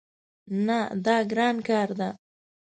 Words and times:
نه، 0.65 0.79
دا 1.05 1.17
ګران 1.31 1.55
کار 1.67 1.89
ده 1.99 2.09